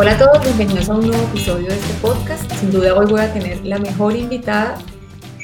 [0.00, 2.48] Hola a todos, bienvenidos a un nuevo episodio de este podcast.
[2.52, 4.78] Sin duda hoy voy a tener la mejor invitada.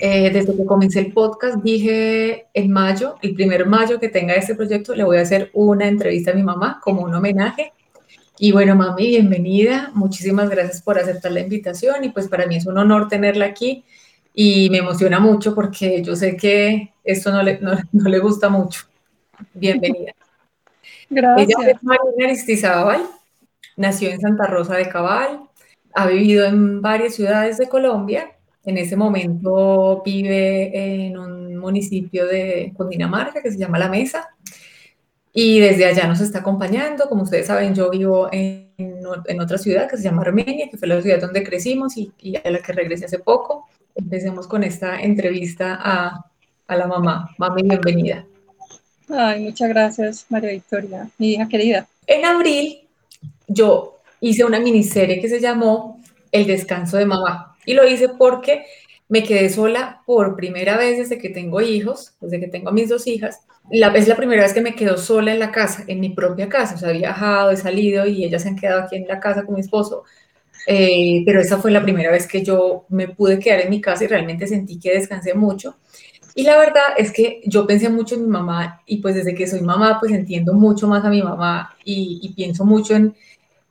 [0.01, 4.55] Eh, desde que comencé el podcast dije en mayo, el primer mayo que tenga este
[4.55, 7.73] proyecto, le voy a hacer una entrevista a mi mamá como un homenaje.
[8.39, 9.91] Y bueno, mami, bienvenida.
[9.93, 13.83] Muchísimas gracias por aceptar la invitación y pues para mí es un honor tenerla aquí
[14.33, 18.83] y me emociona mucho porque yo sé que esto no le, no, le gusta mucho.
[19.53, 20.15] Bienvenida.
[21.11, 21.49] Gracias.
[21.49, 23.05] Ella es Marina Aristizábal
[23.77, 25.41] Nació en Santa Rosa de Cabal,
[25.95, 28.31] ha vivido en varias ciudades de Colombia.
[28.65, 34.29] En ese momento vive en un municipio de Cundinamarca que se llama La Mesa.
[35.33, 37.09] Y desde allá nos está acompañando.
[37.09, 40.87] Como ustedes saben, yo vivo en, en otra ciudad que se llama Armenia, que fue
[40.87, 43.69] la ciudad donde crecimos y, y a la que regresé hace poco.
[43.97, 46.25] Empecemos con esta entrevista a,
[46.69, 47.31] a la mamá.
[47.39, 48.25] Mami, bienvenida.
[49.09, 51.87] Ay, muchas gracias, María Victoria, mi hija querida.
[52.07, 52.84] En abril
[53.49, 56.01] yo hice una miniserie que se llamó
[56.33, 57.57] El descanso de mamá.
[57.67, 58.65] Y lo hice porque
[59.09, 62.89] me quedé sola por primera vez desde que tengo hijos, desde que tengo a mis
[62.89, 63.41] dos hijas.
[63.71, 66.49] La, es la primera vez que me quedo sola en la casa, en mi propia
[66.49, 66.75] casa.
[66.75, 69.45] O sea, he viajado, he salido y ellas se han quedado aquí en la casa
[69.45, 70.05] con mi esposo.
[70.67, 74.05] Eh, pero esa fue la primera vez que yo me pude quedar en mi casa
[74.05, 75.77] y realmente sentí que descansé mucho.
[76.35, 79.47] Y la verdad es que yo pensé mucho en mi mamá y pues desde que
[79.47, 83.15] soy mamá pues entiendo mucho más a mi mamá y, pienso mucho en,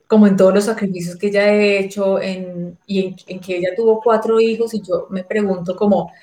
[0.08, 4.00] como en todos los sacrificios que ella ha hecho en, y en, que ella tuvo
[4.02, 6.14] cuatro hijos y yo me pregunto como,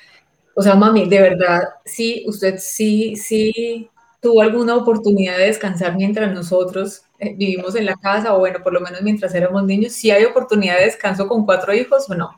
[0.55, 6.33] o sea, mami, de verdad, sí, usted sí, sí tuvo alguna oportunidad de descansar mientras
[6.33, 10.11] nosotros eh, vivimos en la casa o bueno, por lo menos mientras éramos niños, ¿sí
[10.11, 12.31] hay oportunidad de descanso con cuatro hijos o no?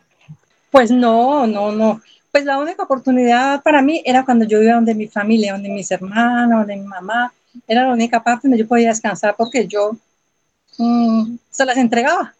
[0.73, 2.01] Pues no, no, no.
[2.33, 5.91] Pues la única oportunidad para mí era cuando yo iba donde mi familia, donde mis
[5.91, 7.33] hermanos, donde mi mamá.
[7.69, 9.93] Era la única parte donde yo podía descansar porque yo
[10.79, 12.35] Mm, se las entregaba.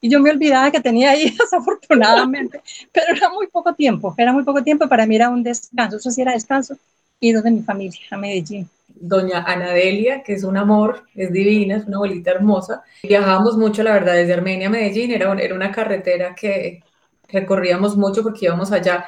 [0.00, 2.60] Y yo me olvidaba que tenía hijas, afortunadamente,
[2.92, 6.10] pero era muy poco tiempo, era muy poco tiempo, para mí era un descanso, eso
[6.10, 6.76] sí era descanso,
[7.18, 8.68] y donde mi familia, a Medellín.
[8.88, 12.82] Doña Anadelia, que es un amor, es divina, es una abuelita hermosa.
[13.02, 16.82] Viajábamos mucho, la verdad, desde Armenia a Medellín, era, era una carretera que
[17.28, 19.06] recorríamos mucho porque íbamos allá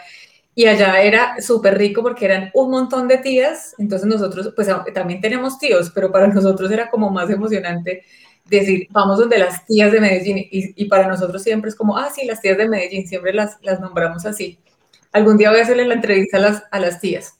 [0.55, 5.21] y allá era súper rico porque eran un montón de tías, entonces nosotros, pues también
[5.21, 8.05] tenemos tíos, pero para nosotros era como más emocionante
[8.45, 12.27] decir, vamos donde las tías de Medellín, y, para nosotros siempre es como, ah, sí,
[12.27, 14.59] las tías de Medellín, siempre las, las nombramos así.
[15.13, 17.39] Algún día voy a hacerle la entrevista a las, a las tías.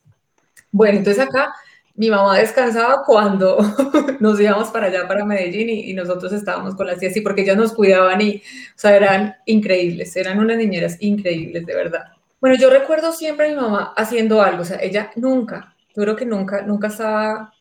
[0.71, 1.53] Bueno, entonces acá
[2.00, 3.59] mi mamá descansaba cuando
[4.21, 7.43] nos íbamos para allá, para Medellín, y, y, nosotros estábamos con las tías, sí, porque
[7.43, 12.05] ellas nos cuidaban y, o sea, eran increíbles, eran unas niñeras increíbles, de verdad.
[12.41, 16.16] Bueno, yo recuerdo siempre a mi mamá haciendo algo, o sea, ella nunca, yo creo
[16.16, 17.53] que nunca, nunca estaba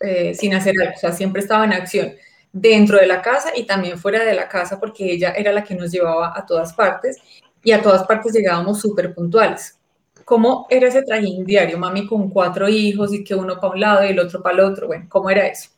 [0.00, 2.14] eh, sin hacer algo, o sea, siempre estaba en acción
[2.50, 5.76] dentro de la casa y también fuera de la casa, porque ella era la que
[5.76, 7.18] nos llevaba a todas partes
[7.62, 9.78] y a todas partes llegábamos súper puntuales.
[10.24, 14.04] ¿Cómo era ese trajín diario, mami, con cuatro hijos y que uno para un lado
[14.04, 14.86] y el otro para el otro?
[14.86, 15.68] Bueno, ¿cómo era eso?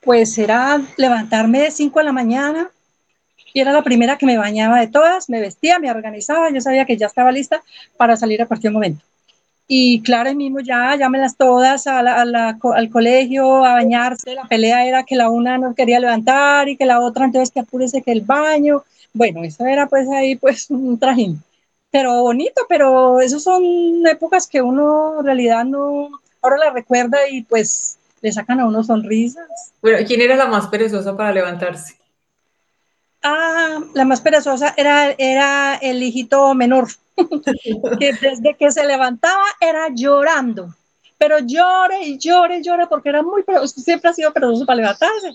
[0.00, 2.70] Pues era levantarme de 5 de la mañana
[3.52, 6.84] y era la primera que me bañaba de todas, me vestía, me organizaba, yo sabía
[6.84, 7.62] que ya estaba lista
[7.96, 9.02] para salir a cualquier momento.
[9.68, 14.34] Y claro, mismo ya, llámelas todas a al colegio a bañarse.
[14.34, 17.60] La pelea era que la una no quería levantar y que la otra entonces que
[17.60, 18.84] apúrese que el baño.
[19.12, 21.42] Bueno, eso era pues ahí pues un trajín.
[21.96, 26.10] Pero bonito, pero esas son épocas que uno en realidad no,
[26.42, 29.72] ahora la recuerda y pues le sacan a uno sonrisas.
[29.80, 31.94] Bueno, ¿quién era la más perezosa para levantarse?
[33.22, 36.86] Ah, la más perezosa era, era el hijito menor
[37.98, 40.74] que desde que se levantaba era llorando,
[41.16, 45.32] pero llore y llore y llore porque era muy, siempre ha sido perezoso para levantarse.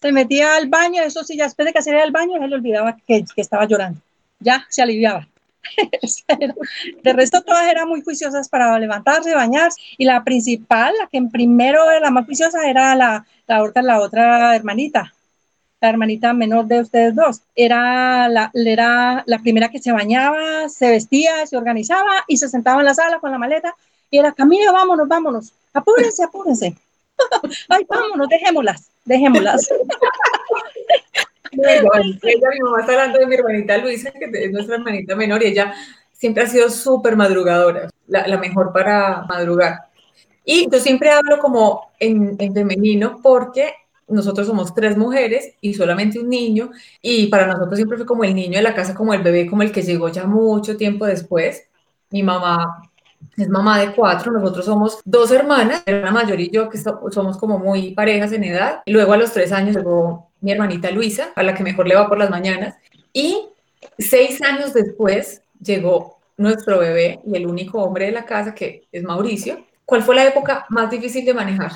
[0.00, 2.56] Se metía al baño, eso sí, ya después de que hacía el baño, él le
[2.56, 4.00] olvidaba que, que estaba llorando.
[4.40, 5.28] Ya se aliviaba.
[7.02, 9.80] de resto, todas eran muy juiciosas para levantarse, bañarse.
[9.98, 13.82] Y la principal, la que en primero era la más juiciosa, era la, la, otra,
[13.82, 15.14] la otra hermanita,
[15.80, 17.42] la hermanita menor de ustedes dos.
[17.54, 22.80] Era la, era la primera que se bañaba, se vestía, se organizaba y se sentaba
[22.80, 23.74] en la sala con la maleta
[24.12, 26.76] y era, Camilo, vámonos, vámonos, apúrense, apúrense.
[27.70, 29.68] Ay, vámonos, dejémoslas, dejémoslas.
[31.52, 35.46] ella, mi mamá está hablando de mi hermanita Luisa, que es nuestra hermanita menor, y
[35.46, 35.74] ella
[36.12, 39.78] siempre ha sido súper madrugadora, la, la, mejor para madrugar.
[40.44, 43.74] Y yo siempre hablo como en, en femenino porque
[44.08, 46.70] nosotros somos tres mujeres y solamente un niño,
[47.00, 49.62] y para nosotros siempre fue como el niño de la casa, como el bebé, como
[49.62, 51.68] el que llegó ya mucho tiempo después.
[52.10, 52.91] Mi mamá
[53.36, 57.58] es mamá de cuatro, nosotros somos dos hermanas, la mayor y yo, que somos como
[57.58, 58.82] muy parejas en edad.
[58.86, 62.08] Luego a los tres años llegó mi hermanita Luisa, a la que mejor le va
[62.08, 62.76] por las mañanas.
[63.12, 63.48] Y
[63.98, 69.02] seis años después llegó nuestro bebé y el único hombre de la casa, que es
[69.02, 69.64] Mauricio.
[69.84, 71.72] ¿Cuál fue la época más difícil de manejar?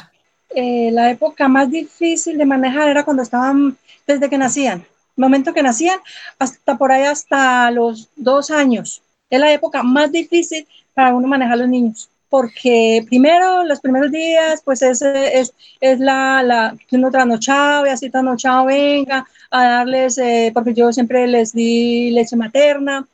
[0.51, 3.77] Eh, la época más difícil de manejar era cuando estaban,
[4.07, 4.85] desde que nacían,
[5.17, 5.99] momento que nacían,
[6.39, 9.03] hasta por ahí hasta los dos años.
[9.29, 10.67] Es la época más difícil
[10.97, 12.09] para uno manejar a los niños.
[12.31, 17.91] Porque primero, los primeros días, pues es, es, es la, la, que uno trasnochado y
[17.91, 23.07] así trasnochado venga a darles, eh, porque yo siempre les di leche materna,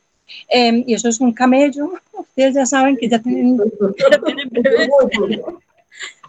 [0.49, 1.91] eh, y eso es un camello.
[2.13, 3.57] Ustedes ya saben que ya tienen,
[4.11, 4.89] ya tienen bebés.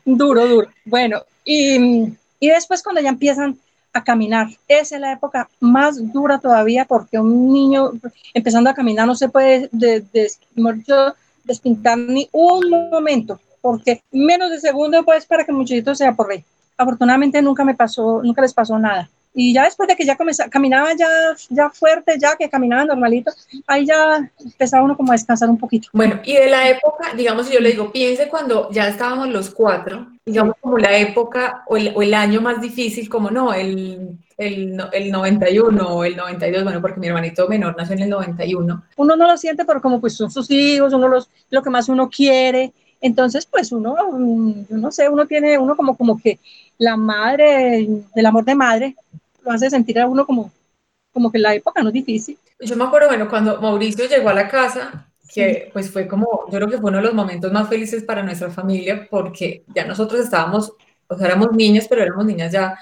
[0.05, 0.69] duro, duro.
[0.85, 2.09] Bueno, y,
[2.41, 3.57] y después cuando ya empiezan
[3.93, 4.49] a caminar.
[4.67, 7.93] Esa es la época más dura todavía porque un niño
[8.35, 10.31] empezando a caminar no se puede de, de,
[11.45, 16.29] despintar ni un momento, porque menos de segundo pues para que el muchachito sea por
[16.29, 16.45] rey.
[16.77, 19.09] Afortunadamente nunca me pasó, nunca les pasó nada.
[19.37, 21.09] Y ya después de que ya comenzaba, caminaba ya,
[21.51, 23.33] ya fuerte, ya que caminaba normalito,
[23.67, 25.89] ahí ya empezaba uno como a descansar un poquito.
[25.93, 30.07] Bueno, y de la época, digamos, yo le digo, piense cuando ya estábamos los cuatro,
[30.25, 34.77] digamos como la época o el, o el año más difícil, como no, el, el,
[34.93, 38.85] el 91 o el 92, bueno, porque mi hermanito menor nació en el 91.
[38.97, 41.89] Uno no lo siente, pero como pues son sus hijos, uno los, lo que más
[41.89, 42.73] uno quiere,
[43.05, 43.95] entonces, pues uno,
[44.71, 46.39] yo no sé, uno tiene, uno como, como que
[46.79, 48.97] la madre, del amor de madre,
[49.45, 50.51] lo hace sentir a uno como,
[51.13, 52.39] como que la época no es difícil.
[52.61, 56.57] Yo me acuerdo, bueno, cuando Mauricio llegó a la casa, que pues fue como, yo
[56.57, 60.23] creo que fue uno de los momentos más felices para nuestra familia, porque ya nosotros
[60.23, 60.73] estábamos,
[61.07, 62.79] o sea, éramos niños, pero éramos niñas ya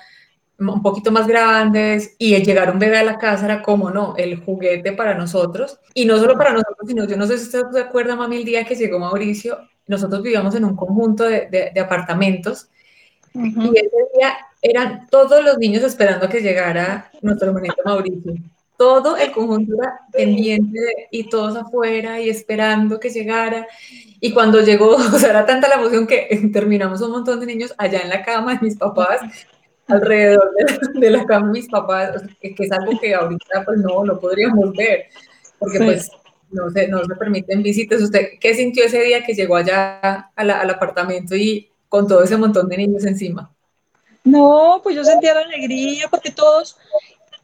[0.69, 4.15] un poquito más grandes y el llegar un bebé a la casa era como, no,
[4.17, 5.79] el juguete para nosotros.
[5.95, 8.45] Y no solo para nosotros, sino yo no sé si usted se acuerda, mami, el
[8.45, 12.69] día que llegó Mauricio, nosotros vivíamos en un conjunto de, de, de apartamentos
[13.35, 13.73] uh -huh.
[13.75, 18.35] y ese día eran todos los niños esperando que llegara nuestro hermanito Mauricio.
[18.77, 23.67] Todo el conjunto era pendiente de, y todos afuera y esperando que llegara.
[24.21, 27.75] Y cuando llegó, o sea, era tanta la emoción que terminamos un montón de niños
[27.77, 29.21] allá en la cama de mis papás,
[29.89, 33.79] alrededor de, de la cama de mis papás, que, que, es algo que ahorita pues
[33.79, 35.07] no lo podríamos ver,
[35.59, 35.85] porque sí.
[35.85, 36.11] pues
[36.51, 38.03] no se, no se permiten visitas.
[38.03, 42.37] ¿Usted qué sintió ese día que llegó allá la, al apartamento y con todo ese
[42.37, 43.51] montón de niños encima?
[44.25, 46.77] No, pues yo sentía la alegría porque todos,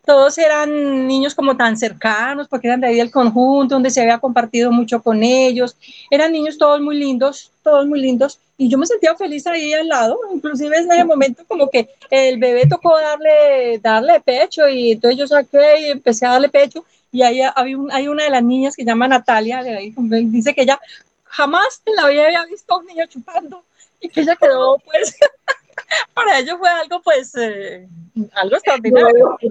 [0.08, 4.16] todos eran niños como tan cercanos, porque eran de ahí del conjunto, donde se había
[4.16, 5.76] compartido mucho con ellos.
[6.10, 8.38] Eran niños todos muy lindos, todos muy lindos.
[8.56, 12.38] Y yo me sentía feliz ahí al lado, inclusive en ese momento como que el
[12.38, 17.20] bebé tocó darle, darle pecho y entonces yo saqué y empecé a darle pecho y
[17.20, 20.80] ahí había un, hay una de las niñas que se llama Natalia, dice que ella
[21.24, 23.62] jamás en la vida había visto a un niño chupando
[24.00, 25.18] y que ella quedó pues
[26.14, 27.88] para ellos fue algo, pues, eh,
[28.34, 29.38] algo extraordinario.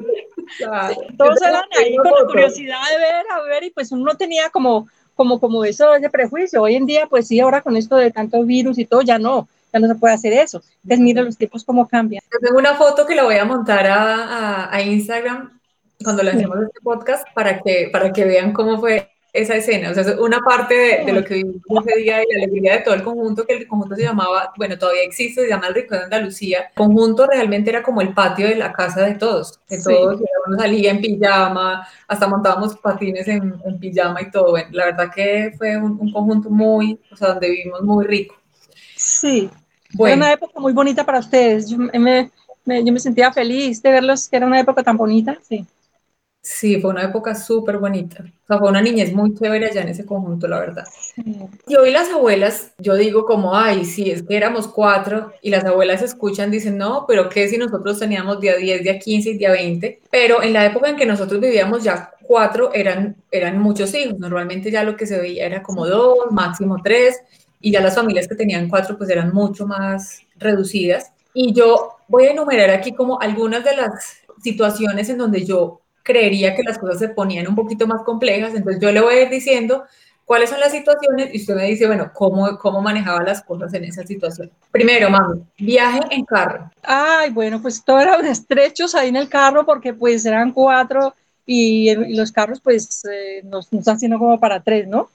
[0.57, 0.96] Claro.
[1.17, 4.50] Todos eran ahí con la curiosidad de ver, a ver, y pues uno no tenía
[4.50, 6.62] como, como, como eso, ese prejuicio.
[6.62, 9.50] Hoy en día, pues sí, ahora con esto de tanto virus y todo, ya no,
[9.74, 10.62] ya no se puede hacer eso.
[10.84, 12.24] Entonces, mira los tiempos cómo cambian.
[12.31, 15.60] Yo tengo una foto que la voy a montar a, a, a Instagram
[16.01, 16.65] cuando lancemos sí.
[16.67, 20.74] este podcast para que, para que vean cómo fue esa escena, o sea, una parte
[20.74, 23.55] de, de, lo que vivimos ese día y la alegría de todo el conjunto, que
[23.55, 26.62] el conjunto se llamaba, bueno, todavía existe, se llama el Rincón de Andalucía.
[26.69, 30.25] El conjunto realmente era como el patio de la casa de todos, de todos, sí.
[30.48, 34.51] uno salía en pijama, hasta montábamos patines en, en pijama y todo.
[34.51, 38.36] Bueno, la verdad que fue un, un, conjunto muy, o sea, donde vivimos muy rico.
[38.96, 39.50] Sí,
[39.93, 40.15] bueno.
[40.15, 41.69] Fue una época muy bonita para ustedes.
[41.69, 42.31] Yo me,
[42.65, 45.65] me, yo me sentía feliz de verlos, que era una época tan bonita, sí.
[46.41, 48.24] Sí, fue una época súper bonita.
[48.24, 50.86] O sea, fue una niñez muy chévere allá en ese conjunto, la verdad.
[51.67, 55.65] Y hoy las abuelas, yo digo como, ay, sí, es que éramos cuatro, y las
[55.65, 59.51] abuelas escuchan, dicen, no, pero ¿qué si nosotros teníamos día 10, día 15 y día
[59.51, 60.00] 20?
[60.10, 64.17] Pero en la época en que nosotros vivíamos ya cuatro eran, eran muchos hijos.
[64.17, 67.22] Normalmente ya lo que se veía era como dos, máximo tres,
[67.60, 71.12] y ya las familias que tenían cuatro pues eran mucho más reducidas.
[71.34, 76.55] Y yo voy a enumerar aquí como algunas de las situaciones en donde yo creería
[76.55, 79.29] que las cosas se ponían un poquito más complejas, entonces yo le voy a ir
[79.29, 79.83] diciendo
[80.23, 83.83] cuáles son las situaciones y usted me dice, bueno, cómo, cómo manejaba las cosas en
[83.83, 84.49] esa situación.
[84.71, 86.71] Primero, mami, viaje en carro.
[86.81, 91.13] Ay, bueno, pues todos eran estrechos ahí en el carro porque pues eran cuatro
[91.45, 95.09] y, los carros pues eh, nos, nos haciendo como para tres, ¿no?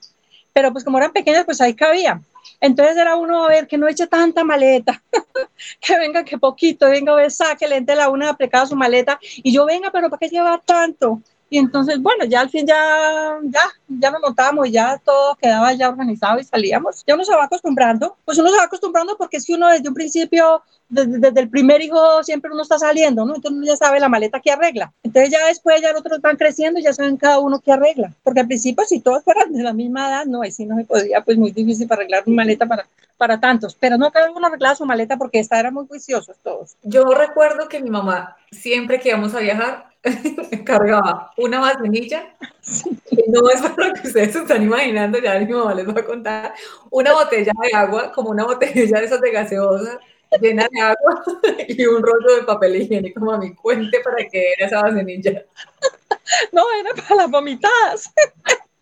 [0.53, 2.21] Pero pues como eran pequeños, pues ahí cabía.
[2.63, 5.03] Entonces era uno a ver que no eche tanta maleta,
[5.81, 9.51] que venga que poquito, venga a ver, saque, le la una aplicada su maleta y
[9.51, 11.21] yo venga, pero ¿para qué llevar tanto?
[11.53, 15.87] Y entonces, bueno, ya al fin ya, ya, ya nos montábamos, ya todo quedaba ya
[15.87, 17.03] organizado y salíamos.
[17.05, 19.93] Ya uno se va acostumbrando, pues uno se va acostumbrando porque que uno desde un
[19.93, 23.35] principio, desde, el primer hijo, siempre uno está saliendo, ¿no?
[23.35, 24.91] Entonces uno ya sabe la maleta que arregla.
[25.03, 28.11] Entonces ya después ya los otros van creciendo y ya saben cada uno que arregla.
[28.23, 30.85] Porque al principio, si todos fueran de la misma edad, no, ahí sí no se
[30.85, 33.77] podía, pues muy difícil para arreglar una maleta para, para tantos.
[33.79, 36.77] Pero no cada uno arreglaba su maleta porque esta era muy juiciosos todos.
[36.81, 39.92] Yo recuerdo que mi mamá, siempre que íbamos a viajar,
[40.65, 42.35] cargaba una vacinilla,
[43.27, 46.05] no es para lo que ustedes se están imaginando, ya mi mamá les va a
[46.05, 46.53] contar,
[46.89, 49.99] una botella de agua, como una botella de esas de gaseosa,
[50.41, 51.23] llena de agua
[51.67, 55.45] y un rollo de papel higiénico, mami, cuente para qué era esa vacinilla.
[56.51, 58.11] No, era para las vomitadas.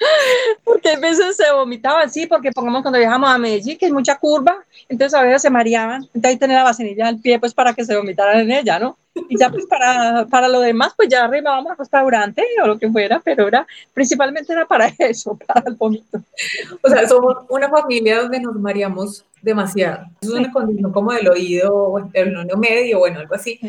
[0.63, 4.17] Porque a veces se vomitaban, sí, porque pongamos cuando viajamos a Medellín, que es mucha
[4.17, 7.73] curva, entonces a veces se mareaban, entonces ahí tenía la vacinilla al pie, pues para
[7.73, 8.97] que se vomitaran en ella, ¿no?
[9.13, 12.89] Y ya pues para, para lo demás, pues ya arribábamos al restaurante o lo que
[12.89, 16.21] fuera, pero era, principalmente era para eso, para el vómito.
[16.81, 20.05] O sea, somos una familia donde nos mareamos demasiado.
[20.21, 23.59] Es una condición como del oído, del oído medio, bueno, algo así.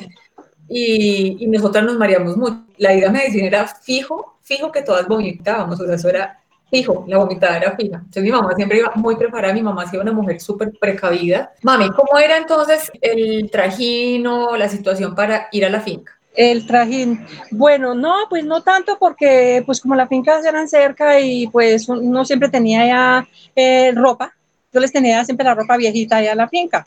[0.69, 2.65] Y, y nosotras nos mareamos mucho.
[2.79, 6.39] La ida a medicina era fijo, fijo que todas vomitábamos, o sea, eso era
[6.73, 7.97] fijo, la vomitada era fija.
[7.99, 11.53] Entonces mi mamá siempre iba muy preparada, mi mamá ha sido una mujer súper precavida.
[11.63, 16.19] Mami, ¿cómo era entonces el trajín o la situación para ir a la finca?
[16.35, 21.47] El trajín, bueno, no, pues no tanto porque pues como las fincas eran cerca y
[21.49, 24.35] pues uno siempre tenía ya eh, ropa,
[24.73, 26.87] yo les tenía siempre la ropa viejita allá en la finca.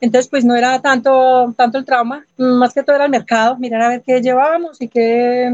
[0.00, 3.82] Entonces, pues no era tanto, tanto el trauma, más que todo era el mercado, mirar
[3.82, 5.50] a ver qué llevábamos y qué,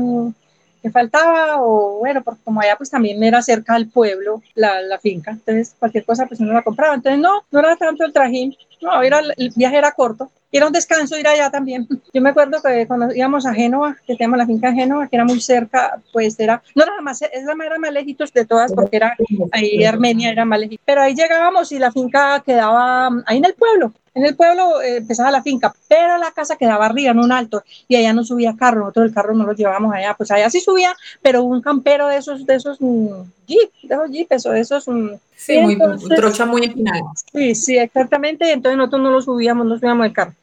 [0.83, 4.99] que faltaba o bueno, porque como allá pues también era cerca del pueblo la, la,
[4.99, 8.57] finca, entonces cualquier cosa pues uno la compraba, entonces no, no era tanto el trajín,
[8.81, 11.87] no, era, el viaje era corto, y era un descanso ir allá también.
[12.13, 15.17] Yo me acuerdo que cuando íbamos a Génova, que teníamos la finca de Génova, que
[15.17, 18.73] era muy cerca, pues era, no era más, es la era más lejitos de todas,
[18.73, 19.17] porque era
[19.53, 23.55] ahí Armenia era más lejito, pero ahí llegábamos y la finca quedaba ahí en el
[23.55, 27.31] pueblo, en el pueblo eh, empezaba la finca, pero la casa quedaba arriba, en un
[27.31, 30.51] alto, y allá no subía carro, nosotros el carro no lo llevábamos allá, pues allá
[30.51, 34.51] sí subía, pero un campero de esos, de esos mm, jeep, de esos jeeps o
[34.51, 34.89] de esos...
[34.89, 35.79] Mm, sí, muy,
[36.17, 37.01] trocha muy empinada.
[37.33, 40.35] Sí, sí, exactamente, entonces nosotros no lo subíamos, no subíamos el carro.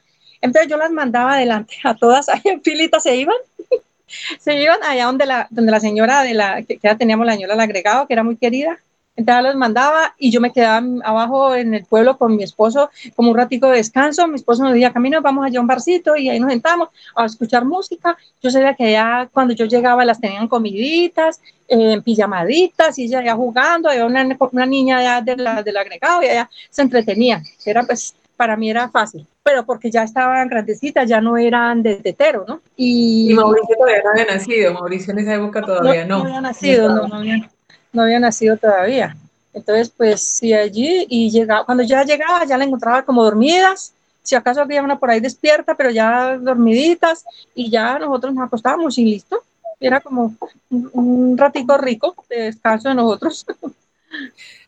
[0.42, 3.38] Entonces yo las mandaba adelante a todas, ahí en filita se iban,
[4.40, 7.54] se iban allá donde la, donde la señora de la, que ya teníamos la señora
[7.56, 8.80] el agregado, que era muy querida,
[9.18, 13.32] entonces los mandaba y yo me quedaba abajo en el pueblo con mi esposo como
[13.32, 14.28] un ratico de descanso.
[14.28, 17.26] Mi esposo nos decía, camino, vamos allá a un barcito y ahí nos sentamos a
[17.26, 18.16] escuchar música.
[18.44, 23.36] Yo sabía que allá cuando yo llegaba las tenían comiditas, en pijamaditas y ella allá
[23.36, 23.90] jugando.
[23.90, 27.42] Había una, una niña allá de la, del agregado y allá se entretenía.
[27.66, 31.96] Era pues, para mí era fácil, pero porque ya estaban grandecitas, ya no eran de
[31.96, 32.62] tetero, ¿no?
[32.76, 36.20] Y, Mauricio todavía no había nacido, Mauricio en esa época todavía no.
[36.20, 37.50] No, había nacido, no, no había
[37.94, 39.16] no había nacido todavía.
[39.54, 44.36] Entonces, pues sí, allí y llegaba, cuando ya llegaba, ya la encontraba como dormidas, si
[44.36, 47.26] acaso había una por ahí despierta, pero ya dormiditas,
[47.56, 49.42] y ya nosotros nos acostábamos y listo.
[49.80, 50.36] Era como
[50.70, 53.46] un, ratico rico de descanso de nosotros.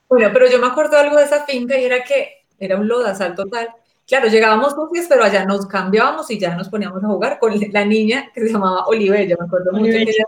[0.10, 3.36] Bueno, pero yo me acuerdo algo de esa finca y era que era un lodazal
[3.36, 3.70] total
[4.10, 7.86] Claro, llegábamos sucios, pero allá nos cambiábamos y ya nos poníamos a jugar con la
[7.86, 10.26] niña que se llamaba Olivella, me acuerdo mucho que ella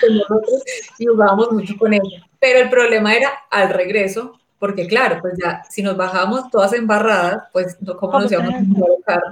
[0.00, 0.62] con nosotros
[0.98, 2.26] y jugábamos mucho con ella.
[2.40, 7.44] Pero el problema era al regreso, porque claro, pues ya si nos bajábamos todas embarradas,
[7.52, 9.22] pues ¿cómo nos íbamos a jugar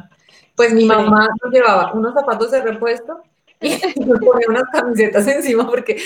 [0.55, 3.25] Pues mi mamá nos llevaba unos zapatos de repuesto
[3.61, 5.97] y nos ponía unas camisetas encima porque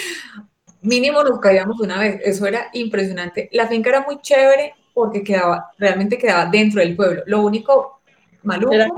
[0.81, 2.19] mínimo nos caíamos una vez.
[2.25, 3.51] Eso era impresionante.
[3.53, 7.23] La finca era muy chévere porque quedaba, realmente quedaba dentro del pueblo.
[7.27, 8.01] Lo único
[8.43, 8.89] maluco era,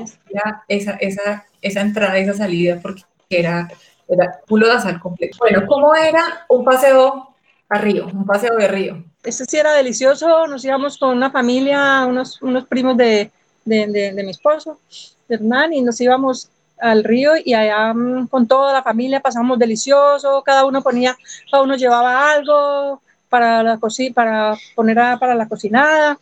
[0.69, 3.69] esa, esa, esa entrada y esa salida, porque era,
[4.09, 5.39] era un lodazal completo.
[5.39, 7.35] Bueno, ¿cómo era un paseo
[7.69, 9.05] a río, un paseo de río?
[9.23, 13.31] Ese sí era delicioso, nos íbamos con una familia, unos, unos primos de,
[13.65, 14.79] de, de, mi esposo,
[15.29, 19.59] de Hernán, y nos íbamos al río y allá mm, con toda la familia pasamos
[19.59, 21.17] delicioso, cada uno ponía,
[21.51, 23.01] cada uno llevaba algo,
[23.35, 23.81] para, la
[24.15, 26.17] para poner para la cocinada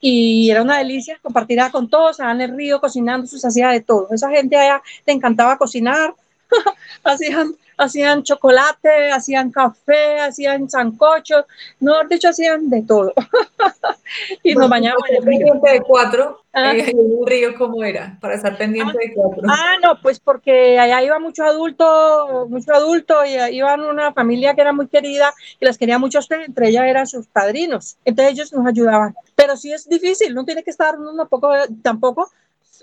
[0.00, 4.08] y era una delicia compartir con todos, en el río cocinando, se hacía de todo.
[4.10, 6.16] Esa gente allá te encantaba cocinar,
[7.04, 11.46] hacían, hacían chocolate, hacían café, hacían sancocho,
[11.80, 13.14] no, de hecho hacían de todo.
[14.42, 15.54] y nos bañábamos en el río.
[15.62, 16.74] de cuatro, ah.
[16.74, 19.42] eh, un río cómo era, para estar pendiente de cuatro.
[19.48, 24.60] Ah, no, pues porque allá iba mucho adulto, mucho adulto, y iban una familia que
[24.60, 28.52] era muy querida y las quería mucho usted, entre ellas eran sus padrinos, entonces ellos
[28.52, 29.14] nos ayudaban.
[29.36, 32.30] Pero sí es difícil, no tiene que estar uno poco, tampoco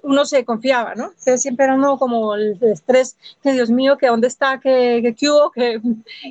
[0.04, 1.06] uno se confiaba, ¿no?
[1.06, 5.30] Entonces siempre era uno como el estrés, que Dios mío, que dónde está, que, que,
[5.30, 5.82] hubo, que,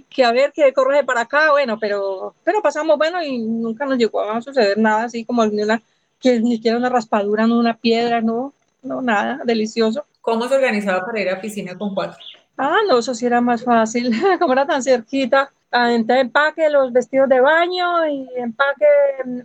[0.08, 3.98] que, a ver, que corre para acá, bueno, pero, pero pasamos bueno y nunca nos
[3.98, 5.82] llegó a suceder nada así como ni una,
[6.20, 8.52] que ni siquiera una raspadura, no una piedra, no,
[8.82, 10.04] no, nada, delicioso.
[10.20, 12.18] ¿Cómo se organizaba para ir a piscina con cuatro?
[12.56, 15.50] Ah, no, eso sí era más fácil, como era tan cerquita.
[15.72, 18.86] Entonces empaque los vestidos de baño y empaque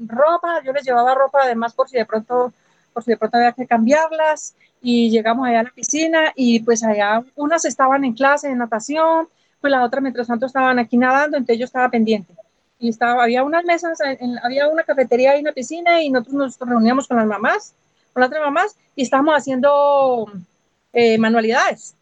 [0.05, 0.61] ropa.
[0.63, 2.53] Yo les llevaba ropa además por si de pronto
[3.01, 7.23] si de pronto había que cambiarlas y llegamos allá a la piscina y pues allá
[7.35, 9.27] unas estaban en clase de natación,
[9.61, 12.33] pues las otras mientras tanto estaban aquí nadando, entonces yo estaba pendiente.
[12.79, 13.99] Y estaba, había unas mesas,
[14.41, 17.73] había una cafetería y una piscina y nosotros nos reuníamos con las mamás,
[18.13, 20.31] con las otras mamás y estábamos haciendo
[20.93, 21.95] eh, manualidades.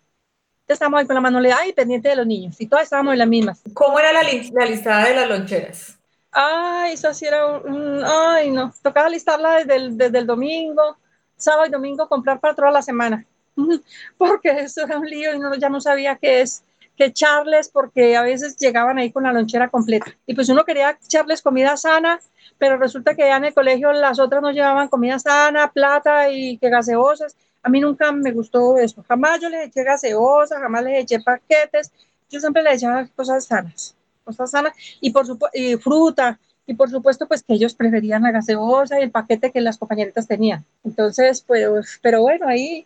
[0.67, 3.27] Estábamos ahí con la manualidad y pendiente de los niños y todas estábamos en las
[3.27, 3.61] mismas.
[3.73, 5.96] ¿Cómo era la, la listada de las loncheras?
[6.39, 10.95] Ay, eso sí era un, ay, no, tocaba listarla desde el, domingo,
[11.35, 13.25] sábado y domingo, comprar para toda la semana,
[14.19, 16.63] porque eso era un lío y no, ya no sabía qué es,
[16.95, 20.15] qué echarles, porque a veces llegaban ahí con la lonchera completa.
[20.27, 22.19] Y pues uno quería echarles comida sana,
[22.59, 26.59] pero resulta que ya en el colegio las otras no llevaban comida sana, plata y
[26.59, 27.35] que gaseosas.
[27.63, 29.03] A mí nunca me gustó eso.
[29.07, 31.91] Jamás yo les eché gaseosas, jamás les eché paquetes.
[32.29, 33.96] Yo siempre les echaba cosas sanas
[34.27, 38.99] cosas sanas y por supuesto fruta y por supuesto pues que ellos preferían la gaseosa
[38.99, 40.65] y el paquete que las compañeritas tenían.
[40.83, 42.85] Entonces, pues, pero bueno, ahí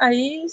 [0.00, 0.46] ahí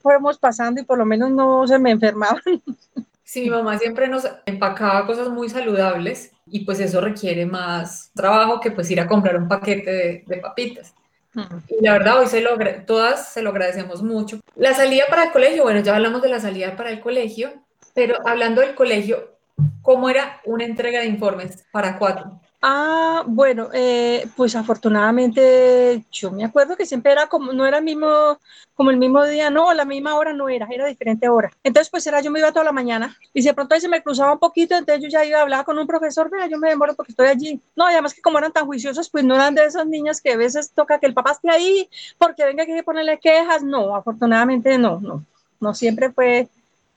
[0.00, 2.42] fuimos pasando y por lo menos no se me enfermaban.
[3.24, 8.60] Sí, mi mamá siempre nos empacaba cosas muy saludables y pues eso requiere más trabajo
[8.60, 10.92] que pues ir a comprar un paquete de, papitas.
[11.66, 14.38] Y la verdad, hoy se logra, todas se lo agradecemos mucho.
[14.54, 17.54] La salida para el colegio, bueno, ya hablamos de la salida para el colegio,
[17.94, 19.31] pero hablando del colegio,
[19.82, 22.40] ¿Cómo era una entrega de informes para cuatro?
[22.64, 27.84] Ah, bueno, eh, pues afortunadamente yo me acuerdo que siempre era como, no era el
[27.84, 28.38] mismo,
[28.74, 31.50] como el mismo día, no, la misma hora no era, era diferente hora.
[31.64, 33.88] Entonces, pues era, yo me iba toda la mañana y si de pronto ahí se
[33.88, 36.68] me cruzaba un poquito, entonces yo ya iba a con un profesor, mira, yo me
[36.68, 37.60] demoro porque estoy allí.
[37.74, 40.36] No, además que como eran tan juiciosos, pues no eran de esas niñas que a
[40.36, 43.64] veces toca que el papá esté ahí porque venga que ponerle quejas.
[43.64, 45.24] No, afortunadamente no, no,
[45.58, 46.48] no siempre fue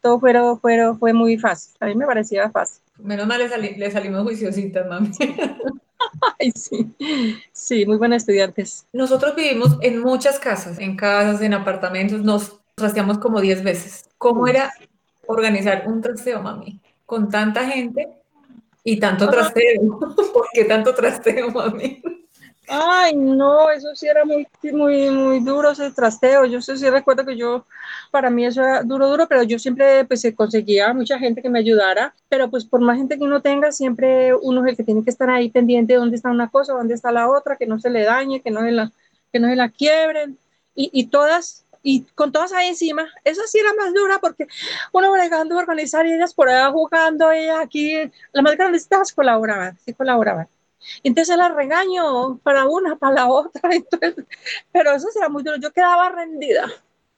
[0.06, 1.74] todo fueron, fueron, fue muy fácil.
[1.80, 2.80] A mí me parecía fácil.
[3.00, 5.10] Menos mal le, le salimos juiciositas, mami.
[6.40, 6.96] Ay, sí.
[7.52, 8.86] Sí, muy buenos estudiantes.
[8.94, 14.06] Nosotros vivimos en muchas casas, en casas, en apartamentos, nos trasteamos como 10 veces.
[14.20, 14.72] ¿Cómo era
[15.26, 16.80] organizar un trasteo, mami?
[17.08, 18.08] Con tanta gente
[18.84, 20.00] y tanto trasteo.
[20.34, 22.04] ¿Por qué tanto trasteo, mami?
[22.68, 26.46] Ay, no, eso sí era muy, muy, muy duro ese trasteo.
[26.46, 27.66] Yo sí recuerdo que yo,
[28.12, 31.60] para mí eso era duro, duro, pero yo siempre pues conseguía mucha gente que me
[31.60, 35.04] ayudara, pero pues por más gente que uno tenga, siempre uno es el que tiene
[35.04, 37.80] que estar ahí pendiente de dónde está una cosa, dónde está la otra, que no
[37.80, 38.92] se le dañe, que no se la,
[39.32, 40.38] que no se la quiebren.
[40.74, 44.48] Y, y todas, y con todas ahí encima, eso sí era más dura porque
[44.92, 47.94] uno bregando a organizar y ellas por allá jugando, ellas aquí,
[48.34, 50.48] las más grandecitas colaboraban, sí colaboraban.
[51.04, 53.62] Entonces la regaño para una, para la otra,
[54.72, 55.58] pero eso era muy duro.
[55.58, 56.66] Yo quedaba rendida,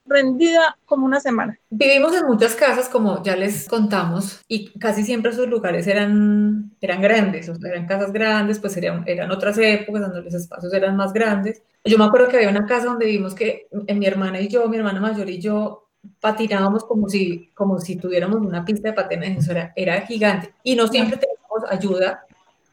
[0.06, 1.58] rendida como una semana.
[1.70, 7.02] Vivimos en muchas casas, como ya les contamos, y casi siempre esos lugares eran, eran
[7.02, 10.96] grandes, o sea, eran casas grandes, pues eran, eran otras épocas donde los espacios eran
[10.96, 11.62] más grandes.
[11.84, 14.76] Yo me acuerdo que había una casa donde vimos que mi hermana y yo, mi
[14.76, 15.88] hermana mayor y yo,
[16.20, 20.52] patinábamos como si, como si tuviéramos una pista de patinaje, eso era, era gigante.
[20.62, 22.24] Y no siempre teníamos ayuda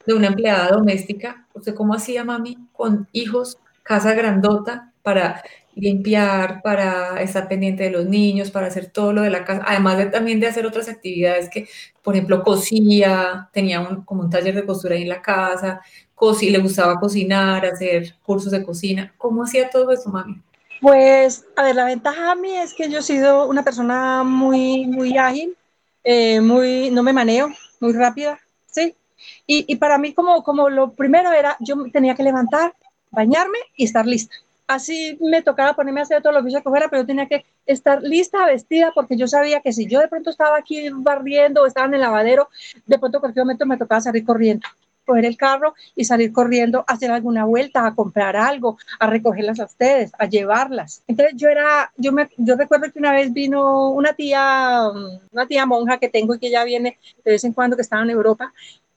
[0.05, 1.47] de una empleada doméstica.
[1.53, 5.43] ¿Usted cómo hacía, mami, con hijos, casa grandota, para
[5.75, 9.97] limpiar, para estar pendiente de los niños, para hacer todo lo de la casa, además
[9.97, 11.67] de también de hacer otras actividades que,
[12.01, 15.81] por ejemplo, cosía, tenía un, como un taller de costura ahí en la casa,
[16.15, 19.13] cosí, le gustaba cocinar, hacer cursos de cocina.
[19.17, 20.41] ¿Cómo hacía todo eso, mami?
[20.81, 24.87] Pues, a ver, la ventaja a mí es que yo he sido una persona muy,
[24.87, 25.55] muy ágil,
[26.03, 28.95] eh, muy, no me maneo, muy rápida, ¿sí?
[29.47, 32.73] Y, y, para mí como, como lo primero era, yo tenía que levantar,
[33.11, 34.35] bañarme y estar lista.
[34.67, 38.01] Así me tocaba ponerme a hacer todo lo que fuera, pero yo tenía que estar
[38.01, 41.85] lista, vestida, porque yo sabía que si yo de pronto estaba aquí barriendo o estaba
[41.88, 42.49] en el lavadero,
[42.85, 44.67] de pronto cualquier momento me tocaba salir corriendo.
[45.05, 49.59] coger el carro y salir corriendo a hacer alguna vuelta, a comprar algo, a recogerlas
[49.59, 51.03] a ustedes, a llevarlas.
[51.07, 54.89] Entonces yo era, yo me, yo recuerdo que una vez vino una tía,
[55.31, 58.01] una tía monja que tengo y que ya viene de vez en cuando que estaba
[58.01, 58.51] en Europa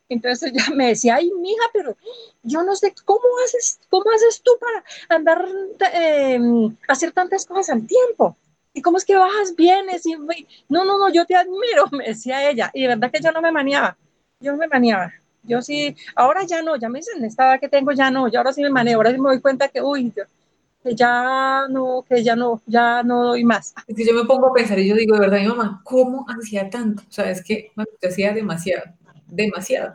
[0.09, 1.97] entonces ella me decía, ay, mija, pero
[2.43, 5.47] yo no sé cómo haces, cómo haces tú para andar,
[5.95, 6.41] eh,
[6.89, 8.37] hacer tantas cosas al tiempo.
[8.73, 10.07] ¿Y cómo es que bajas, vienes?
[10.07, 10.15] Y,
[10.69, 12.71] no, no, no, yo te admiro, me decía ella.
[12.73, 13.97] Y de verdad que yo no me maniaba,
[14.41, 15.13] yo no me maniaba.
[15.43, 18.39] Yo sí, ahora ya no, ya me dicen, esta edad que tengo ya no, yo
[18.39, 20.13] ahora sí me maneo, ahora sí me doy cuenta que, uy,
[20.83, 23.75] que ya no, que ya no, ya no doy más.
[23.87, 26.27] Es que yo me pongo a pensar y yo digo, de verdad, mi mamá, ¿cómo
[26.29, 27.03] hacía tanto?
[27.09, 28.85] O sea, es que bueno, hacía demasiado
[29.29, 29.95] demasiado.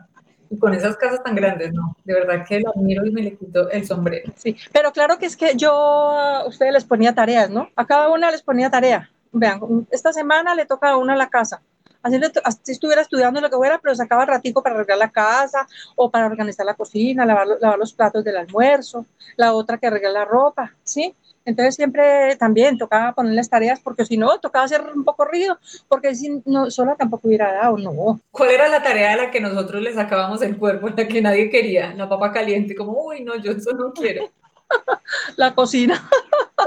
[0.50, 3.36] Y con esas casas tan grandes, no, de verdad que lo admiro y me le
[3.36, 4.32] quito el sombrero.
[4.36, 7.70] Sí, pero claro que es que yo a ustedes les ponía tareas, ¿no?
[7.76, 9.10] A cada una les ponía tarea.
[9.32, 11.60] Vean, esta semana le toca a una la casa.
[12.02, 12.20] Así,
[12.62, 15.66] si estuviera estudiando lo que fuera, pero sacaba el ratico para arreglar la casa
[15.96, 20.10] o para organizar la cocina, lavar, lavar los platos del almuerzo, la otra que arregla
[20.10, 21.14] la ropa, ¿sí?
[21.44, 26.14] Entonces siempre también tocaba ponerles tareas porque si no, tocaba hacer un poco ruido porque
[26.14, 28.20] si no, sola tampoco hubiera dado, no.
[28.30, 31.50] ¿Cuál era la tarea de la que nosotros le sacábamos el cuerpo, la que nadie
[31.50, 31.92] quería?
[31.94, 34.30] La papa caliente, como, uy, no, yo eso no quiero.
[35.36, 36.08] la cocina,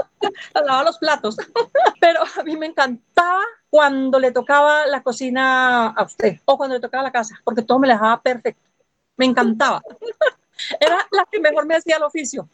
[0.54, 1.36] lavar los platos.
[2.00, 6.80] Pero a mí me encantaba cuando le tocaba la cocina a usted o cuando le
[6.80, 8.62] tocaba la casa, porque todo me la dejaba perfecto.
[9.16, 9.82] Me encantaba.
[10.78, 12.48] Era la que mejor me hacía el oficio.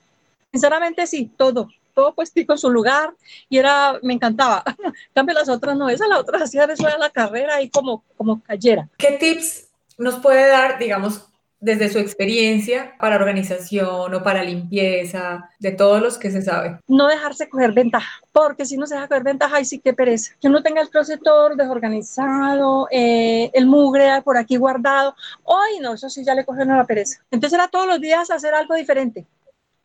[0.50, 3.14] Sinceramente sí, todo todo puestico en su lugar
[3.48, 4.62] y era, me encantaba.
[5.14, 8.42] cambio las otras no, esa la otra hacía eso de la carrera y como, como
[8.42, 8.88] cayera.
[8.98, 11.28] ¿Qué tips nos puede dar, digamos,
[11.64, 16.78] desde su experiencia para organización o para limpieza, de todos los que se sabe?
[16.86, 20.34] No dejarse coger ventaja, porque si no se deja coger ventaja, ahí sí que pereza.
[20.42, 26.10] Que uno tenga el closetor desorganizado, eh, el mugre por aquí guardado, hoy no, eso
[26.10, 27.22] sí ya le coge la pereza.
[27.30, 29.26] Entonces era todos los días hacer algo diferente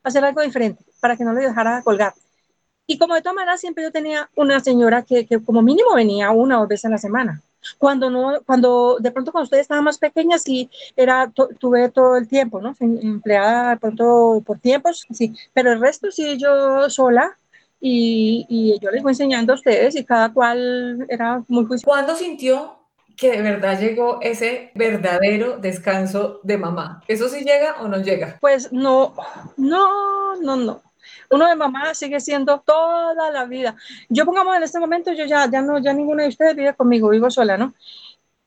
[0.03, 2.13] hacer algo diferente para que no le dejara colgar.
[2.87, 6.31] Y como de todas maneras siempre yo tenía una señora que, que, como mínimo venía
[6.31, 7.41] una o dos veces a la semana.
[7.77, 12.27] Cuando no, cuando de pronto cuando ustedes estaban más pequeñas sí era tuve todo el
[12.27, 12.73] tiempo, ¿no?
[12.79, 17.37] Empleada de pronto por tiempos, sí, pero el resto sí yo sola
[17.81, 21.91] y, y yo les voy enseñando a ustedes y cada cual era muy juicioso.
[21.91, 22.78] ¿Cuándo sintió
[23.19, 27.03] que de verdad llegó ese verdadero descanso de mamá.
[27.07, 28.37] ¿Eso sí llega o no llega?
[28.39, 29.13] Pues no,
[29.57, 30.81] no, no, no.
[31.29, 33.75] Uno de mamá sigue siendo toda la vida.
[34.07, 37.09] Yo pongamos en este momento, yo ya, ya no, ya ninguno de ustedes vive conmigo,
[37.09, 37.73] vivo sola, ¿no?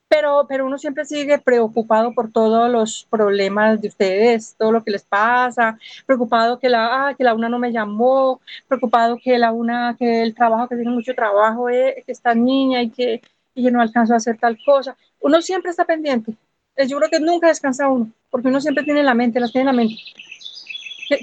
[0.08, 4.90] Pero, pero uno siempre sigue preocupado por todos los problemas de ustedes, todo lo que
[4.90, 9.52] les pasa, preocupado que la, ah, que la una no me llamó, preocupado que la
[9.52, 13.22] una, que el trabajo, que tiene mucho trabajo, eh, que está niña y que,
[13.54, 14.96] y yo no alcanzo a hacer tal cosa.
[15.20, 16.34] Uno siempre está pendiente.
[16.76, 19.70] Eh, yo creo que nunca descansa uno, porque uno siempre tiene la mente, las tiene
[19.70, 19.96] en la mente.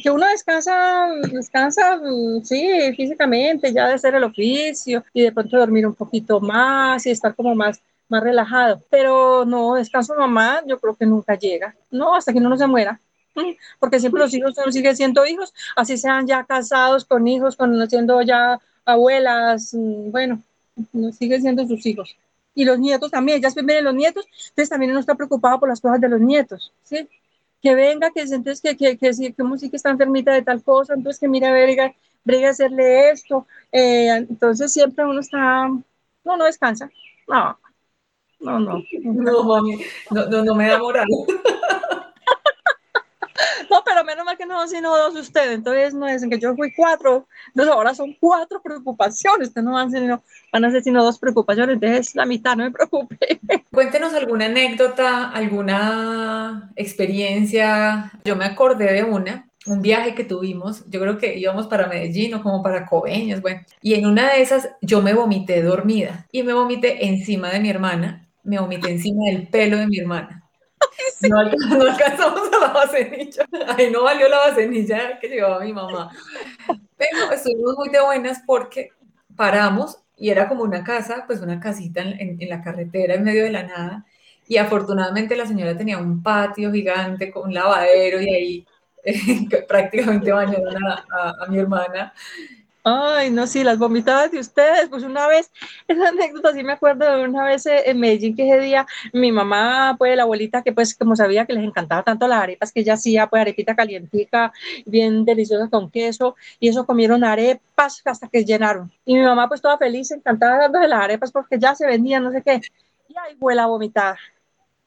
[0.03, 5.57] Que, uno descansa, descansa, mm, sí, físicamente, ya de hacer el oficio y de pronto
[5.57, 8.83] dormir un poquito más y estar como más, más relajado.
[8.91, 11.75] Pero no, descanso mamá, yo creo que nunca llega.
[11.89, 12.99] No, hasta que uno no se muera
[13.79, 18.21] porque siempre los hijos siguen siendo hijos, así sean ya casados con hijos, con siendo
[18.21, 20.41] ya abuelas, mm, bueno,
[20.93, 22.15] no, siguen siendo sus hijos.
[22.55, 25.69] Y los nietos también, ya se ven los nietos, entonces también uno está preocupado por
[25.69, 27.07] las cosas de los nietos, ¿sí?
[27.61, 31.19] Que venga, que entonces que, que, que, que, que está enfermita de tal cosa, entonces
[31.19, 33.47] que mira, verga, brega hacerle esto.
[33.71, 36.89] Eh, entonces siempre uno está, no, no descansa.
[37.27, 37.57] No,
[38.39, 38.83] no, no.
[39.03, 39.61] No,
[40.11, 41.07] no, no, no me da moral.
[43.79, 45.55] No, pero menos mal que no sino dos ustedes.
[45.55, 47.27] Entonces no dicen que yo fui cuatro.
[47.47, 49.49] Entonces ahora son cuatro preocupaciones.
[49.49, 49.91] Ustedes no van
[50.51, 51.75] van a ser sino dos preocupaciones.
[51.75, 53.39] Entonces la mitad, no me preocupe.
[53.71, 58.11] Cuéntenos alguna anécdota, alguna experiencia.
[58.23, 62.33] Yo me acordé de una un viaje que tuvimos, yo creo que íbamos para Medellín
[62.33, 66.43] o como para Coveñas, bueno, y en una de esas yo me vomité dormida y
[66.43, 70.38] me vomité encima de mi hermana, me vomité encima del pelo de mi hermana.
[71.21, 73.45] No, alcanzamos a la bacenilla.
[73.67, 76.11] Ay, no valió la bacenilla que llevaba mi mamá.
[76.97, 78.91] Pero estuvimos muy de buenas porque
[79.35, 83.51] paramos y era como una casa, pues una casita en, la carretera en medio de
[83.51, 84.05] la nada.
[84.47, 88.67] Y afortunadamente la señora tenía un patio gigante con un lavadero y ahí
[89.67, 92.13] prácticamente bañaron a mi hermana.
[92.83, 95.51] Ay, no, sí, las vomitadas de ustedes, pues una vez,
[95.87, 99.31] esa anécdota sí me acuerdo de una vez eh, en Medellín que ese día mi
[99.31, 102.79] mamá, pues la abuelita que pues como sabía que les encantaba tanto las arepas que
[102.79, 104.53] ella hacía, pues arepita calientica,
[104.85, 108.91] bien deliciosa con queso, y eso comieron arepas hasta que llenaron.
[109.05, 112.31] Y mi mamá pues toda feliz, encantada dándose las arepas porque ya se vendían, no
[112.31, 112.61] sé qué,
[113.09, 114.17] y ahí fue la vomitada,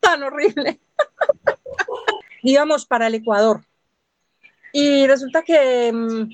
[0.00, 0.81] tan horrible.
[2.42, 3.62] íbamos para el Ecuador.
[4.72, 6.31] Y resulta que, mm,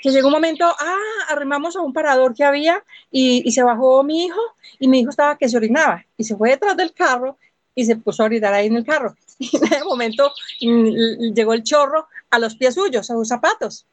[0.00, 0.96] que llegó un momento, ah,
[1.28, 4.40] arrimamos a un parador que había y, y, se bajó mi hijo
[4.78, 7.36] y mi hijo estaba que se orinaba y se fue detrás del carro
[7.74, 9.14] y se puso a orinar ahí en el carro.
[9.40, 10.32] Y en ese momento
[10.62, 13.86] mm, llegó el chorro a los pies suyos, a sus zapatos.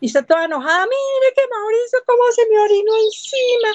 [0.00, 3.68] Y está toda enojada, mire que Mauricio, cómo se me orinó encima.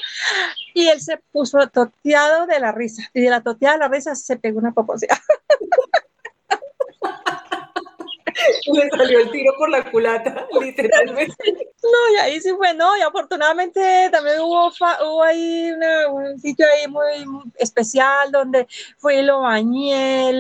[0.74, 3.04] Y él se puso toteado de la risa.
[3.14, 5.10] Y de la toteada de la risa se pegó una poposea.
[8.74, 11.36] Le salió el tiro por la culata, literalmente.
[11.84, 15.72] No, y ahí sí fue, no, y afortunadamente también hubo, hubo ahí
[16.10, 18.68] un sitio ahí muy, especial donde
[18.98, 20.32] fui lo bañé,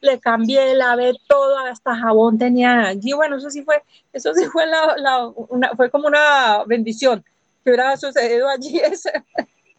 [0.00, 4.66] le cambié, lavé todo, hasta jabón tenía allí, bueno, eso sí fue, eso sí fue,
[4.66, 7.24] la, la una, fue como una bendición
[7.64, 9.12] que hubiera sucedido allí ese,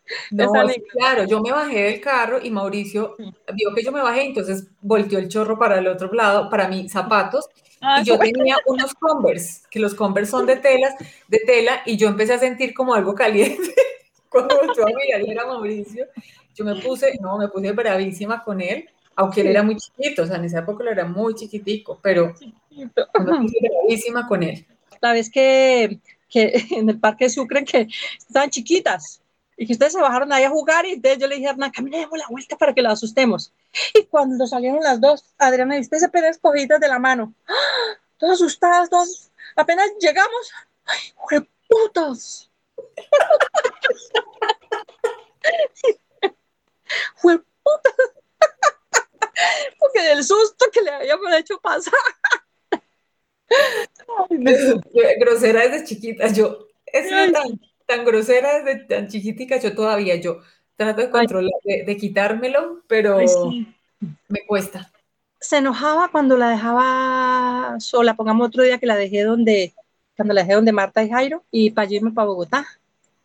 [0.32, 0.52] no,
[0.92, 3.16] claro, yo me bajé del carro y Mauricio
[3.54, 6.92] vio que yo me bajé, entonces volteó el chorro para el otro lado, para mis
[6.92, 7.48] zapatos,
[7.82, 10.94] ah, y yo tenía unos Converse, que los Converse son de telas,
[11.28, 13.74] de tela, y yo empecé a sentir como algo caliente.
[14.30, 16.06] Cuando volteó a mirar y era Mauricio.
[16.54, 20.26] Yo me puse, no, me puse bravísima con él, aunque él era muy chiquito, o
[20.26, 22.34] sea, en esa época lo era muy chiquitico, pero
[22.72, 24.66] me puse bravísima con él.
[25.02, 29.22] La vez que, que en el Parque Sucre, que estaban chiquitas,
[29.58, 31.72] y que ustedes se bajaron ahí a jugar y entonces yo le dije a Hernán,
[31.72, 33.52] caminemos la vuelta para que la asustemos.
[33.94, 37.98] Y cuando salieron las dos, Adriana y usted se pegó escogidas de la mano, ¡Ah!
[38.18, 40.52] todas asustadas, todas, apenas llegamos,
[40.86, 42.52] ¡ay, putas!
[47.16, 47.94] ¡Fue putas!
[49.80, 51.94] Porque del susto que le habíamos hecho pasar.
[55.20, 60.42] Grosera desde chiquita, yo, es tan tan grosera desde tan chiquitica, yo todavía, yo
[60.76, 63.18] trato de controlar, de, quitármelo, pero
[64.28, 64.92] me cuesta.
[65.40, 69.74] Se enojaba cuando la dejaba sola, pongamos otro día que la dejé donde,
[70.16, 72.68] cuando la dejé donde Marta y Jairo, y para irme para Bogotá.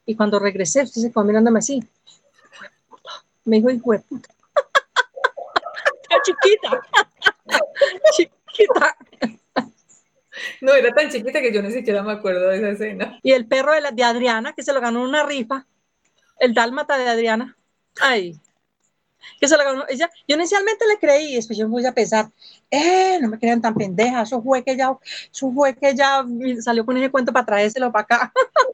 [0.07, 1.83] Y cuando regresé, usted se quedó mirándome así.
[3.45, 4.29] Me dijo, hijo de puta.
[6.25, 6.81] chiquita.
[8.17, 8.97] chiquita.
[10.61, 13.19] No, era tan chiquita que yo ni siquiera me acuerdo de esa escena.
[13.23, 15.67] Y el perro de, la, de Adriana, que se lo ganó una rifa,
[16.39, 17.57] el dálmata de Adriana,
[18.01, 18.41] ay,
[19.41, 20.11] que se lo ganó ella.
[20.27, 22.31] Yo inicialmente le creí, después yo me voy a pensar,
[22.71, 24.97] eh, no me crean tan pendeja, eso fue que ya,
[25.33, 26.25] eso fue que ya
[26.61, 28.33] salió con ese cuento para traérselo para acá.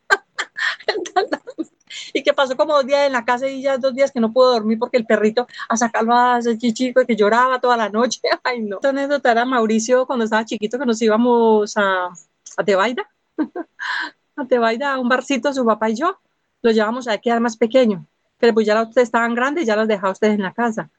[2.18, 4.32] y que pasó como dos días en la casa y ya dos días que no
[4.32, 8.20] puedo dormir porque el perrito a sacarlo a hacer chichico que lloraba toda la noche.
[8.44, 8.76] Ay, no.
[8.76, 12.08] Esta anécdota era Mauricio cuando estaba chiquito que nos íbamos a,
[12.56, 13.08] a Tebaida,
[14.36, 16.18] a Tebaida, a un barcito, su papá y yo.
[16.60, 18.04] Los llevamos a quedar más pequeño,
[18.38, 20.90] pero pues ya ustedes estaban grandes, ya los dejaba ustedes en la casa.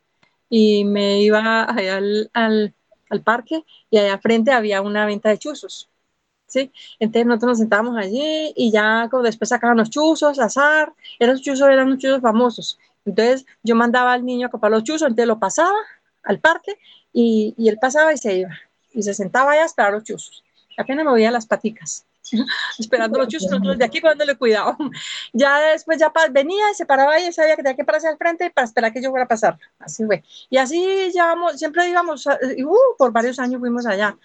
[0.50, 2.74] Y me iba al, al,
[3.10, 5.90] al parque y allá frente había una venta de chuzos
[6.50, 6.72] ¿sí?
[7.00, 11.70] Entonces nosotros nos sentábamos allí y ya como después sacaban los chuzos, azar, esos chuzos
[11.70, 12.80] eran chuzos famosos.
[13.06, 15.78] Entonces yo mandaba al niño a los chuzos, entonces lo pasaba
[16.24, 16.78] al parque
[17.14, 18.58] y, y él pasaba y se iba.
[18.94, 20.44] Y se sentaba allá a esperar los chuzos.
[20.78, 22.06] Apenas movía las paticas,
[22.80, 24.78] esperando los chuzos, nosotros de aquí dándole cuidado.
[25.34, 28.50] Ya después ya venía y se paraba y sabía que tenía que pararse al frente
[28.50, 29.60] para esperar que yo fuera a pasar.
[29.78, 30.24] Así fue.
[30.50, 34.18] Y así llevamos, siempre íbamos, uh, por varios años fuimos allá.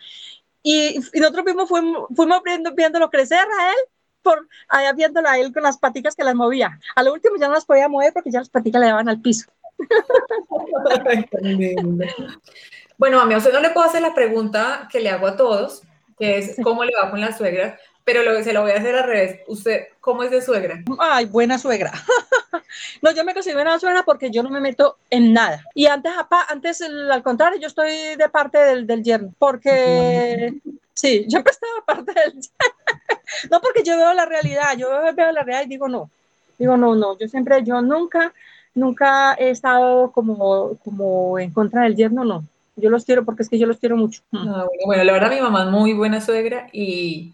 [0.67, 3.77] Y, nosotros fuimos, fuimos, fuimos viendo, viéndolo crecer a él,
[4.23, 6.81] por allá viéndolo a él con las patitas que las movía.
[6.97, 9.21] A lo último ya no las podía mover porque ya las patitas le daban al
[9.21, 9.47] piso.
[12.97, 15.37] bueno, a mí a usted no le puedo hacer la pregunta que le hago a
[15.37, 15.83] todos,
[16.19, 18.95] que es cómo le va con la suegra, pero lo, se lo voy a hacer
[18.95, 19.41] al revés.
[19.47, 20.83] ¿Usted cómo es de suegra?
[20.99, 21.93] Ay, buena suegra.
[23.03, 25.65] no, yo me considero buena suegra porque yo no me meto en nada.
[25.75, 26.13] Y antes,
[26.49, 30.55] antes al contrario, yo estoy de parte del, del yerno, porque
[30.93, 32.35] sí, yo estaba parte del
[33.51, 36.11] no, porque yo veo la realidad, yo veo la realidad y digo no.
[36.59, 38.33] Digo no, no, yo siempre, yo nunca,
[38.75, 42.45] nunca he estado como, como en contra del yerno, no.
[42.77, 44.21] Yo los quiero porque es que yo los quiero mucho.
[44.33, 47.33] Ah, bueno, bueno, la verdad mi mamá es muy buena suegra y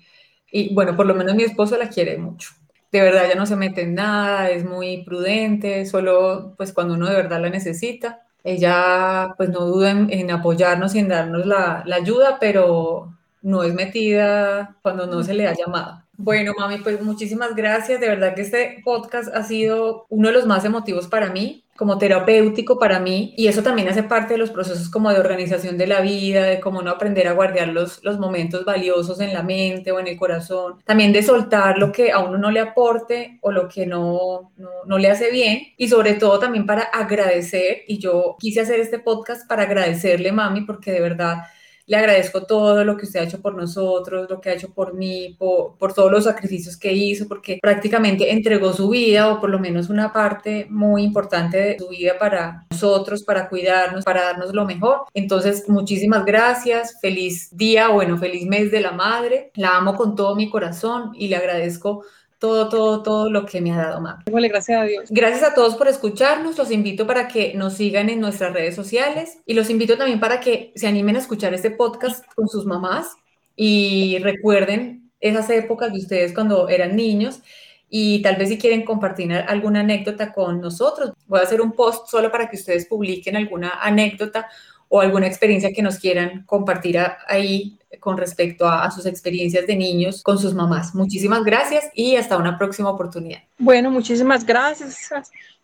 [0.53, 2.51] y bueno, por lo menos mi esposo la quiere mucho.
[2.93, 7.09] De verdad, ya no se mete en nada, es muy prudente, solo pues cuando uno
[7.09, 8.23] de verdad la necesita.
[8.43, 13.75] Ella pues no duda en, apoyarnos y en darnos la, la ayuda, pero no es
[13.75, 16.03] metida cuando no se le ha llamado.
[16.23, 17.99] Bueno, mami, pues muchísimas gracias.
[17.99, 21.97] De verdad que este podcast ha sido uno de los más emotivos para mí como
[21.97, 25.87] terapéutico para mí y eso también hace parte de los procesos como de organización de
[25.87, 29.91] la vida, de cómo no aprender a guardar los, los momentos valiosos en la mente
[29.91, 33.51] o en el corazón, también de soltar lo que a uno no le aporte o
[33.51, 37.97] lo que no, no, no le hace bien y sobre todo también para agradecer y
[37.97, 41.45] yo quise hacer este podcast para agradecerle mami porque de verdad
[41.91, 44.95] le agradezco todo lo que usted ha hecho por nosotros, lo que ha hecho por
[44.95, 49.59] mí, por, todos los sacrificios que hizo, porque prácticamente entregó su vida o por lo
[49.59, 54.65] menos una parte muy importante de su vida para nosotros, para cuidarnos, para darnos lo
[54.67, 55.01] mejor.
[55.15, 60.37] Entonces, muchísimas gracias, feliz día, bueno, feliz mes de la madre, la amo con todo
[60.37, 62.05] mi corazón y le agradezco
[62.41, 64.25] todo, todo, todo lo que me ha dado mamá.
[64.27, 65.11] gracias a Dios.
[65.11, 66.57] Gracias a todos por escucharnos.
[66.57, 70.41] Los invito para que nos sigan en nuestras redes sociales y los invito también para
[70.41, 73.15] que se animen a escuchar este podcast con sus mamás
[73.55, 77.43] y recuerden esas épocas de ustedes cuando eran niños
[77.91, 82.09] y tal vez si quieren compartir alguna anécdota con nosotros, voy a hacer un post
[82.09, 84.49] solo para que ustedes publiquen alguna anécdota
[84.93, 86.99] o alguna experiencia que nos quieran compartir
[87.29, 90.95] ahí con respecto a, sus experiencias de niños con sus mamás.
[90.95, 93.41] Muchísimas gracias y hasta una próxima oportunidad.
[93.59, 95.11] Bueno, muchísimas gracias.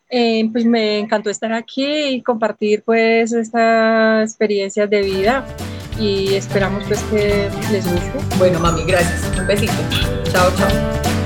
[0.08, 5.44] Eh, pues me encantó estar aquí y compartir pues estas experiencias de vida
[5.98, 8.36] y esperamos pues que les guste.
[8.38, 9.28] Bueno, mami, gracias.
[9.36, 9.72] Un besito.
[10.30, 11.25] Chao, chao.